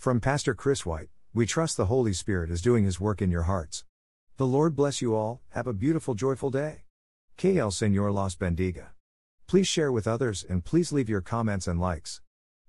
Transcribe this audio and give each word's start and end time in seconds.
From 0.00 0.18
Pastor 0.18 0.54
Chris 0.54 0.86
White, 0.86 1.10
we 1.34 1.44
trust 1.44 1.76
the 1.76 1.84
Holy 1.84 2.14
Spirit 2.14 2.50
is 2.50 2.62
doing 2.62 2.86
His 2.86 2.98
work 2.98 3.20
in 3.20 3.30
your 3.30 3.42
hearts. 3.42 3.84
The 4.38 4.46
Lord 4.46 4.74
bless 4.74 5.02
you 5.02 5.14
all, 5.14 5.42
have 5.50 5.66
a 5.66 5.74
beautiful, 5.74 6.14
joyful 6.14 6.48
day. 6.48 6.84
Que 7.36 7.58
el 7.58 7.70
Señor 7.70 8.10
los 8.10 8.34
bendiga. 8.34 8.92
Please 9.46 9.68
share 9.68 9.92
with 9.92 10.08
others 10.08 10.42
and 10.48 10.64
please 10.64 10.90
leave 10.90 11.10
your 11.10 11.20
comments 11.20 11.66
and 11.66 11.78
likes. 11.78 12.22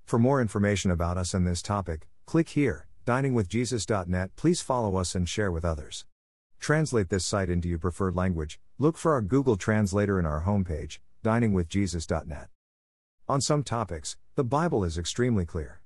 For 0.04 0.20
more 0.20 0.42
information 0.42 0.92
about 0.92 1.18
us 1.18 1.34
and 1.34 1.48
this 1.48 1.62
topic, 1.62 2.10
click 2.26 2.50
here, 2.50 2.88
diningwithjesus.net. 3.08 4.36
Please 4.36 4.60
follow 4.60 4.98
us 4.98 5.16
and 5.16 5.30
share 5.30 5.54
with 5.54 5.64
others. 5.64 6.04
Translate 6.60 7.08
this 7.08 7.26
site 7.26 7.50
into 7.50 7.70
your 7.70 7.80
preferred 7.80 8.18
language. 8.18 8.60
Look 8.78 8.98
for 8.98 9.14
our 9.14 9.22
Google 9.22 9.56
Translator 9.56 10.20
in 10.20 10.26
our 10.26 10.44
homepage, 10.44 11.00
diningwithjesus.net. 11.24 12.50
On 13.30 13.40
some 13.40 13.64
topics, 13.64 14.18
the 14.36 14.44
Bible 14.44 14.84
is 14.84 14.98
extremely 14.98 15.46
clear. 15.46 15.80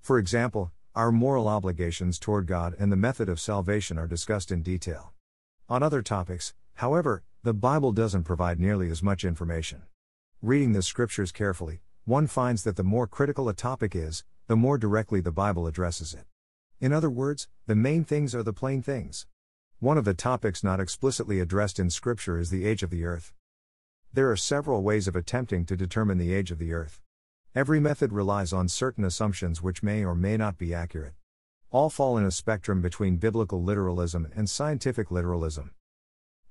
For 0.00 0.18
example, 0.18 0.72
our 0.96 1.12
moral 1.12 1.46
obligations 1.46 2.18
toward 2.18 2.46
God 2.46 2.74
and 2.78 2.90
the 2.90 2.96
method 2.96 3.28
of 3.28 3.38
salvation 3.38 3.98
are 3.98 4.06
discussed 4.06 4.50
in 4.50 4.62
detail. 4.62 5.12
On 5.68 5.82
other 5.82 6.00
topics, 6.00 6.54
however, 6.76 7.22
the 7.42 7.52
Bible 7.52 7.92
doesn't 7.92 8.24
provide 8.24 8.58
nearly 8.58 8.88
as 8.88 9.02
much 9.02 9.22
information. 9.22 9.82
Reading 10.40 10.72
the 10.72 10.80
scriptures 10.80 11.32
carefully, 11.32 11.82
one 12.06 12.26
finds 12.26 12.64
that 12.64 12.76
the 12.76 12.82
more 12.82 13.06
critical 13.06 13.46
a 13.50 13.52
topic 13.52 13.94
is, 13.94 14.24
the 14.46 14.56
more 14.56 14.78
directly 14.78 15.20
the 15.20 15.30
Bible 15.30 15.66
addresses 15.66 16.14
it. 16.14 16.24
In 16.80 16.94
other 16.94 17.10
words, 17.10 17.46
the 17.66 17.76
main 17.76 18.02
things 18.02 18.34
are 18.34 18.42
the 18.42 18.54
plain 18.54 18.80
things. 18.80 19.26
One 19.80 19.98
of 19.98 20.06
the 20.06 20.14
topics 20.14 20.64
not 20.64 20.80
explicitly 20.80 21.40
addressed 21.40 21.78
in 21.78 21.90
Scripture 21.90 22.38
is 22.38 22.48
the 22.48 22.64
age 22.64 22.82
of 22.82 22.88
the 22.88 23.04
earth. 23.04 23.34
There 24.14 24.30
are 24.30 24.36
several 24.36 24.82
ways 24.82 25.06
of 25.06 25.14
attempting 25.14 25.66
to 25.66 25.76
determine 25.76 26.16
the 26.16 26.32
age 26.32 26.50
of 26.50 26.58
the 26.58 26.72
earth. 26.72 27.02
Every 27.56 27.80
method 27.80 28.12
relies 28.12 28.52
on 28.52 28.68
certain 28.68 29.02
assumptions 29.02 29.62
which 29.62 29.82
may 29.82 30.04
or 30.04 30.14
may 30.14 30.36
not 30.36 30.58
be 30.58 30.74
accurate. 30.74 31.14
All 31.70 31.88
fall 31.88 32.18
in 32.18 32.26
a 32.26 32.30
spectrum 32.30 32.82
between 32.82 33.16
biblical 33.16 33.62
literalism 33.62 34.28
and 34.36 34.50
scientific 34.50 35.10
literalism. 35.10 35.70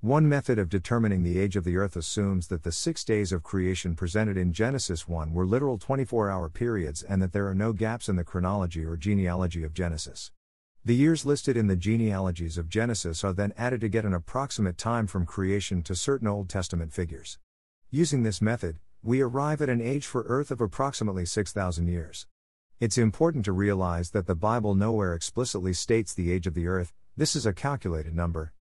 One 0.02 0.28
method 0.28 0.58
of 0.58 0.68
determining 0.68 1.22
the 1.22 1.38
age 1.38 1.56
of 1.56 1.64
the 1.64 1.78
earth 1.78 1.96
assumes 1.96 2.48
that 2.48 2.64
the 2.64 2.72
six 2.72 3.04
days 3.04 3.32
of 3.32 3.44
creation 3.44 3.94
presented 3.94 4.36
in 4.36 4.52
Genesis 4.52 5.08
1 5.08 5.32
were 5.32 5.46
literal 5.46 5.78
24 5.78 6.32
hour 6.32 6.50
periods 6.50 7.04
and 7.04 7.22
that 7.22 7.34
there 7.34 7.48
are 7.48 7.54
no 7.54 7.72
gaps 7.72 8.10
in 8.10 8.16
the 8.16 8.24
chronology 8.24 8.84
or 8.84 8.98
genealogy 8.98 9.64
of 9.64 9.76
Genesis. 9.76 10.32
The 10.84 10.96
years 10.96 11.24
listed 11.24 11.56
in 11.56 11.68
the 11.68 11.76
genealogies 11.76 12.58
of 12.58 12.68
Genesis 12.68 13.24
are 13.24 13.34
then 13.34 13.54
added 13.60 13.82
to 13.82 13.90
get 13.90 14.06
an 14.06 14.16
approximate 14.16 14.80
time 14.80 15.06
from 15.06 15.28
creation 15.28 15.84
to 15.84 15.96
certain 15.96 16.28
Old 16.28 16.50
Testament 16.50 16.92
figures. 16.92 17.38
Using 17.92 18.24
this 18.24 18.42
method, 18.42 18.80
we 19.06 19.22
arrive 19.22 19.62
at 19.62 19.70
an 19.70 19.82
age 19.82 20.08
for 20.08 20.24
Earth 20.24 20.50
of 20.50 20.60
approximately 20.60 21.28
6,000 21.28 21.88
years. 21.88 22.26
It's 22.80 22.98
important 22.98 23.46
to 23.46 23.52
realize 23.52 24.10
that 24.10 24.26
the 24.26 24.34
Bible 24.34 24.74
nowhere 24.74 25.14
explicitly 25.14 25.74
states 25.74 26.12
the 26.12 26.32
age 26.32 26.48
of 26.48 26.56
the 26.56 26.66
Earth, 26.66 26.92
this 27.16 27.36
is 27.36 27.46
a 27.46 27.54
calculated 27.54 28.16
number. 28.16 28.52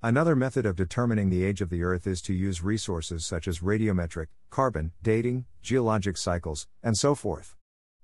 Another 0.00 0.36
method 0.36 0.64
of 0.64 0.76
determining 0.76 1.28
the 1.28 1.42
age 1.42 1.60
of 1.60 1.70
the 1.70 1.82
Earth 1.82 2.06
is 2.06 2.22
to 2.22 2.32
use 2.32 2.62
resources 2.62 3.26
such 3.26 3.48
as 3.48 3.58
radiometric, 3.58 4.28
carbon, 4.48 4.92
dating, 5.02 5.46
geologic 5.60 6.16
cycles, 6.16 6.68
and 6.80 6.96
so 6.96 7.16
forth. 7.16 7.56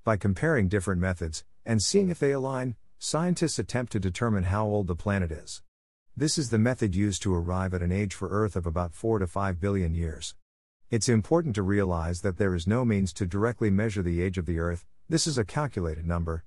By 0.03 0.17
comparing 0.17 0.67
different 0.67 1.01
methods, 1.01 1.45
and 1.65 1.81
seeing 1.81 2.11
if 2.11 2.19
they 2.19 2.33
align, 2.33 2.75
Scientists 2.99 3.61
attempt 3.61 3.93
to 3.93 4.01
determine 4.01 4.43
how 4.43 4.67
old 4.67 4.89
the 4.89 4.97
planet 4.97 5.31
is. 5.31 5.63
This 6.17 6.37
is 6.37 6.51
the 6.51 6.59
method 6.59 6.97
used 6.97 7.23
to 7.23 7.35
arrive 7.35 7.73
at 7.75 7.81
an 7.81 7.93
age 7.93 8.13
for 8.13 8.29
Earth 8.29 8.57
of 8.57 8.67
about 8.67 8.93
4 8.93 9.21
to 9.21 9.29
5 9.29 9.61
billion 9.61 9.95
years. 9.95 10.35
It's 10.91 11.09
important 11.09 11.55
to 11.55 11.63
realize 11.63 12.21
that 12.23 12.37
there 12.37 12.53
is 12.53 12.67
no 12.67 12.85
means 12.85 13.13
to 13.13 13.25
directly 13.25 13.71
measure 13.71 14.03
the 14.03 14.21
age 14.21 14.39
of 14.39 14.47
the 14.47 14.59
Earth, 14.59 14.85
this 15.09 15.25
is 15.25 15.39
a 15.39 15.45
calculated 15.45 16.05
number. 16.05 16.43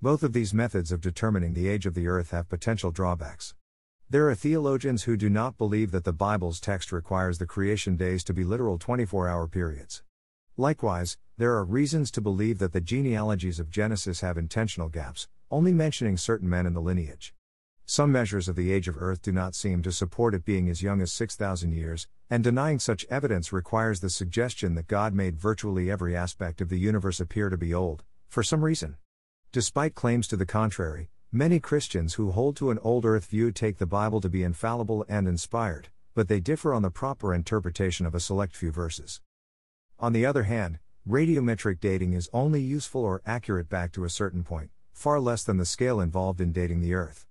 Both 0.00 0.22
of 0.22 0.32
these 0.32 0.54
methods 0.54 0.90
of 0.90 1.02
determining 1.02 1.52
the 1.52 1.68
age 1.68 1.84
of 1.84 1.92
the 1.92 2.08
Earth 2.08 2.30
have 2.30 2.48
potential 2.48 2.90
drawbacks. 2.90 3.54
There 4.08 4.26
are 4.30 4.34
theologians 4.34 5.02
who 5.02 5.18
do 5.18 5.28
not 5.28 5.58
believe 5.58 5.90
that 5.90 6.04
the 6.04 6.14
Bible's 6.14 6.60
text 6.60 6.92
requires 6.92 7.36
the 7.36 7.44
creation 7.44 7.94
days 7.94 8.24
to 8.24 8.32
be 8.32 8.42
literal 8.42 8.78
24 8.78 9.28
hour 9.28 9.46
periods. 9.46 10.02
Likewise, 10.56 11.18
there 11.36 11.52
are 11.52 11.62
reasons 11.62 12.10
to 12.12 12.22
believe 12.22 12.60
that 12.60 12.72
the 12.72 12.80
genealogies 12.80 13.60
of 13.60 13.68
Genesis 13.68 14.22
have 14.22 14.38
intentional 14.38 14.88
gaps, 14.88 15.28
only 15.50 15.74
mentioning 15.74 16.16
certain 16.16 16.48
men 16.48 16.64
in 16.64 16.72
the 16.72 16.80
lineage. 16.80 17.34
Some 17.90 18.12
measures 18.12 18.50
of 18.50 18.54
the 18.54 18.70
age 18.70 18.86
of 18.86 19.00
Earth 19.00 19.22
do 19.22 19.32
not 19.32 19.54
seem 19.54 19.80
to 19.80 19.92
support 19.92 20.34
it 20.34 20.44
being 20.44 20.68
as 20.68 20.82
young 20.82 21.00
as 21.00 21.10
6,000 21.10 21.72
years, 21.72 22.06
and 22.28 22.44
denying 22.44 22.78
such 22.78 23.06
evidence 23.08 23.50
requires 23.50 24.00
the 24.00 24.10
suggestion 24.10 24.74
that 24.74 24.88
God 24.88 25.14
made 25.14 25.38
virtually 25.38 25.90
every 25.90 26.14
aspect 26.14 26.60
of 26.60 26.68
the 26.68 26.78
universe 26.78 27.18
appear 27.18 27.48
to 27.48 27.56
be 27.56 27.72
old, 27.72 28.04
for 28.28 28.42
some 28.42 28.62
reason. 28.62 28.98
Despite 29.52 29.94
claims 29.94 30.28
to 30.28 30.36
the 30.36 30.44
contrary, 30.44 31.08
many 31.32 31.60
Christians 31.60 32.14
who 32.14 32.30
hold 32.30 32.56
to 32.56 32.70
an 32.70 32.78
old 32.80 33.06
Earth 33.06 33.24
view 33.24 33.50
take 33.52 33.78
the 33.78 33.86
Bible 33.86 34.20
to 34.20 34.28
be 34.28 34.42
infallible 34.42 35.06
and 35.08 35.26
inspired, 35.26 35.88
but 36.14 36.28
they 36.28 36.40
differ 36.40 36.74
on 36.74 36.82
the 36.82 36.90
proper 36.90 37.32
interpretation 37.32 38.04
of 38.04 38.14
a 38.14 38.20
select 38.20 38.54
few 38.54 38.70
verses. 38.70 39.22
On 39.98 40.12
the 40.12 40.26
other 40.26 40.42
hand, 40.42 40.78
radiometric 41.08 41.80
dating 41.80 42.12
is 42.12 42.28
only 42.34 42.60
useful 42.60 43.02
or 43.02 43.22
accurate 43.24 43.70
back 43.70 43.92
to 43.92 44.04
a 44.04 44.10
certain 44.10 44.44
point 44.44 44.68
far 44.92 45.20
less 45.20 45.44
than 45.44 45.56
the 45.56 45.64
scale 45.64 46.00
involved 46.00 46.40
in 46.40 46.52
dating 46.52 46.80
the 46.80 46.92
Earth. 46.92 47.27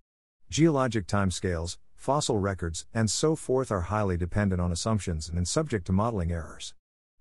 Geologic 0.49 1.07
timescales, 1.07 1.77
fossil 1.95 2.39
records, 2.39 2.85
and 2.93 3.09
so 3.11 3.35
forth 3.35 3.71
are 3.71 3.81
highly 3.81 4.17
dependent 4.17 4.61
on 4.61 4.71
assumptions 4.71 5.29
and 5.29 5.47
subject 5.47 5.85
to 5.87 5.91
modeling 5.91 6.31
errors. 6.31 6.73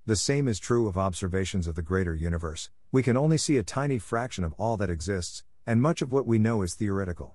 The 0.07 0.17
same 0.17 0.47
is 0.47 0.61
true 0.61 0.87
of 0.87 0.97
observations 0.97 1.67
of 1.67 1.75
the 1.75 1.83
greater 1.83 2.15
universe, 2.15 2.71
we 2.93 3.03
can 3.03 3.17
only 3.17 3.37
see 3.37 3.57
a 3.57 3.63
tiny 3.63 3.99
fraction 3.99 4.45
of 4.45 4.55
all 4.55 4.77
that 4.77 4.91
exists, 4.91 5.43
and 5.67 5.83
much 5.83 6.03
of 6.03 6.13
what 6.13 6.27
we 6.27 6.39
know 6.39 6.63
is 6.63 6.75
theoretical. 6.75 7.35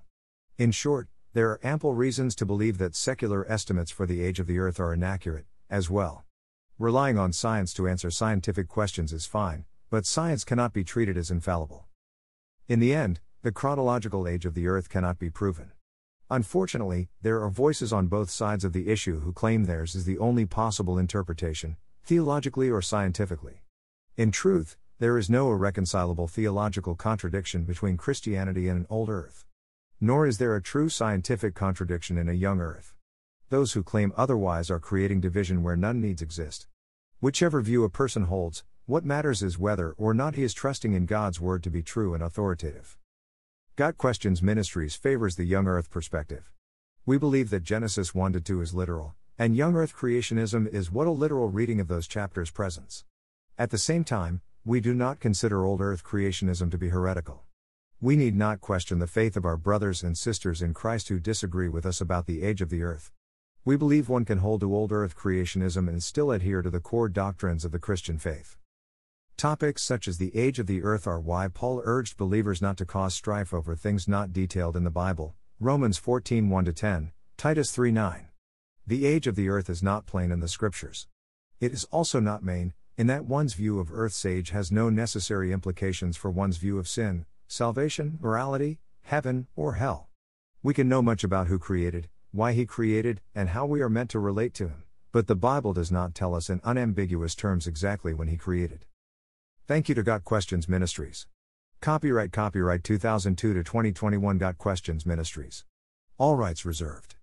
In 0.56 0.72
short, 0.72 1.08
there 1.34 1.50
are 1.50 1.60
ample 1.62 1.94
reasons 1.94 2.34
to 2.36 2.46
believe 2.46 2.78
that 2.78 2.96
secular 2.96 3.46
estimates 3.50 3.90
for 3.90 4.06
the 4.06 4.22
age 4.22 4.40
of 4.40 4.46
the 4.46 4.58
Earth 4.58 4.80
are 4.80 4.94
inaccurate, 4.94 5.46
as 5.68 5.90
well. 5.90 6.24
Relying 6.78 7.18
on 7.18 7.32
science 7.32 7.74
to 7.74 7.86
answer 7.86 8.10
scientific 8.10 8.66
questions 8.66 9.12
is 9.12 9.26
fine, 9.26 9.66
but 9.90 10.06
science 10.06 10.42
cannot 10.42 10.72
be 10.72 10.84
treated 10.84 11.16
as 11.16 11.30
infallible. 11.30 11.86
In 12.66 12.80
the 12.80 12.94
end, 12.94 13.20
the 13.42 13.52
chronological 13.52 14.26
age 14.26 14.46
of 14.46 14.54
the 14.54 14.66
Earth 14.66 14.88
cannot 14.88 15.18
be 15.18 15.28
proven. 15.28 15.72
Unfortunately, 16.32 17.10
there 17.20 17.42
are 17.42 17.50
voices 17.50 17.92
on 17.92 18.06
both 18.06 18.30
sides 18.30 18.64
of 18.64 18.72
the 18.72 18.88
issue 18.88 19.20
who 19.20 19.34
claim 19.34 19.64
theirs 19.64 19.94
is 19.94 20.06
the 20.06 20.16
only 20.16 20.46
possible 20.46 20.96
interpretation, 20.96 21.76
theologically 22.04 22.70
or 22.70 22.80
scientifically. 22.80 23.64
In 24.16 24.30
truth, 24.30 24.78
there 24.98 25.18
is 25.18 25.28
no 25.28 25.52
irreconcilable 25.52 26.26
theological 26.26 26.94
contradiction 26.94 27.64
between 27.64 27.98
Christianity 27.98 28.66
and 28.66 28.78
an 28.78 28.86
old 28.88 29.10
Earth. 29.10 29.44
Nor 30.00 30.26
is 30.26 30.38
there 30.38 30.56
a 30.56 30.62
true 30.62 30.88
scientific 30.88 31.54
contradiction 31.54 32.16
in 32.16 32.30
a 32.30 32.32
young 32.32 32.62
Earth. 32.62 32.94
Those 33.50 33.74
who 33.74 33.82
claim 33.82 34.14
otherwise 34.16 34.70
are 34.70 34.80
creating 34.80 35.20
division 35.20 35.62
where 35.62 35.76
none 35.76 36.00
needs 36.00 36.22
exist. 36.22 36.66
Whichever 37.20 37.60
view 37.60 37.84
a 37.84 37.90
person 37.90 38.22
holds, 38.22 38.64
what 38.86 39.04
matters 39.04 39.42
is 39.42 39.58
whether 39.58 39.92
or 39.98 40.14
not 40.14 40.36
he 40.36 40.44
is 40.44 40.54
trusting 40.54 40.94
in 40.94 41.04
God's 41.04 41.42
word 41.42 41.62
to 41.64 41.70
be 41.70 41.82
true 41.82 42.14
and 42.14 42.22
authoritative. 42.22 42.96
Got 43.74 43.96
Questions 43.96 44.42
Ministries 44.42 44.96
favors 44.96 45.36
the 45.36 45.46
young 45.46 45.66
earth 45.66 45.88
perspective. 45.88 46.50
We 47.06 47.16
believe 47.16 47.48
that 47.48 47.62
Genesis 47.62 48.14
1 48.14 48.34
to 48.34 48.40
2 48.42 48.60
is 48.60 48.74
literal, 48.74 49.14
and 49.38 49.56
young 49.56 49.76
earth 49.76 49.96
creationism 49.96 50.68
is 50.68 50.92
what 50.92 51.06
a 51.06 51.10
literal 51.10 51.48
reading 51.48 51.80
of 51.80 51.88
those 51.88 52.06
chapters 52.06 52.50
presents. 52.50 53.06
At 53.56 53.70
the 53.70 53.78
same 53.78 54.04
time, 54.04 54.42
we 54.62 54.82
do 54.82 54.92
not 54.92 55.20
consider 55.20 55.64
old 55.64 55.80
earth 55.80 56.04
creationism 56.04 56.70
to 56.70 56.76
be 56.76 56.90
heretical. 56.90 57.44
We 57.98 58.14
need 58.14 58.36
not 58.36 58.60
question 58.60 58.98
the 58.98 59.06
faith 59.06 59.38
of 59.38 59.46
our 59.46 59.56
brothers 59.56 60.02
and 60.02 60.18
sisters 60.18 60.60
in 60.60 60.74
Christ 60.74 61.08
who 61.08 61.18
disagree 61.18 61.70
with 61.70 61.86
us 61.86 62.02
about 62.02 62.26
the 62.26 62.42
age 62.42 62.60
of 62.60 62.68
the 62.68 62.82
earth. 62.82 63.10
We 63.64 63.76
believe 63.76 64.10
one 64.10 64.26
can 64.26 64.38
hold 64.38 64.60
to 64.60 64.74
old 64.74 64.92
earth 64.92 65.16
creationism 65.16 65.88
and 65.88 66.02
still 66.02 66.30
adhere 66.30 66.60
to 66.60 66.68
the 66.68 66.78
core 66.78 67.08
doctrines 67.08 67.64
of 67.64 67.72
the 67.72 67.78
Christian 67.78 68.18
faith. 68.18 68.58
Topics 69.42 69.82
such 69.82 70.06
as 70.06 70.18
the 70.18 70.36
age 70.36 70.60
of 70.60 70.68
the 70.68 70.84
earth 70.84 71.04
are 71.04 71.18
why 71.18 71.48
Paul 71.48 71.82
urged 71.84 72.16
believers 72.16 72.62
not 72.62 72.76
to 72.76 72.86
cause 72.86 73.12
strife 73.12 73.52
over 73.52 73.74
things 73.74 74.06
not 74.06 74.32
detailed 74.32 74.76
in 74.76 74.84
the 74.84 74.88
Bible. 74.88 75.34
Romans 75.58 75.98
14 75.98 76.48
1 76.48 76.64
10, 76.66 77.10
Titus 77.36 77.72
3 77.72 77.90
9. 77.90 78.28
The 78.86 79.04
age 79.04 79.26
of 79.26 79.34
the 79.34 79.48
earth 79.48 79.68
is 79.68 79.82
not 79.82 80.06
plain 80.06 80.30
in 80.30 80.38
the 80.38 80.46
scriptures. 80.46 81.08
It 81.58 81.72
is 81.72 81.82
also 81.90 82.20
not 82.20 82.44
main, 82.44 82.72
in 82.96 83.08
that 83.08 83.24
one's 83.24 83.54
view 83.54 83.80
of 83.80 83.92
earth's 83.92 84.24
age 84.24 84.50
has 84.50 84.70
no 84.70 84.88
necessary 84.90 85.52
implications 85.52 86.16
for 86.16 86.30
one's 86.30 86.58
view 86.58 86.78
of 86.78 86.86
sin, 86.86 87.26
salvation, 87.48 88.20
morality, 88.22 88.78
heaven, 89.02 89.48
or 89.56 89.72
hell. 89.72 90.08
We 90.62 90.72
can 90.72 90.88
know 90.88 91.02
much 91.02 91.24
about 91.24 91.48
who 91.48 91.58
created, 91.58 92.08
why 92.30 92.52
he 92.52 92.64
created, 92.64 93.20
and 93.34 93.48
how 93.48 93.66
we 93.66 93.82
are 93.82 93.90
meant 93.90 94.10
to 94.10 94.20
relate 94.20 94.54
to 94.54 94.68
him, 94.68 94.84
but 95.10 95.26
the 95.26 95.34
Bible 95.34 95.72
does 95.72 95.90
not 95.90 96.14
tell 96.14 96.36
us 96.36 96.48
in 96.48 96.60
unambiguous 96.62 97.34
terms 97.34 97.66
exactly 97.66 98.14
when 98.14 98.28
he 98.28 98.36
created. 98.36 98.84
Thank 99.72 99.88
you 99.88 99.94
to 99.94 100.02
Got 100.02 100.22
Questions 100.22 100.68
Ministries. 100.68 101.26
Copyright 101.80 102.30
Copyright 102.30 102.84
2002 102.84 103.54
to 103.54 103.64
2021 103.64 104.36
Got 104.36 104.58
Questions 104.58 105.06
Ministries. 105.06 105.64
All 106.18 106.36
rights 106.36 106.66
reserved. 106.66 107.14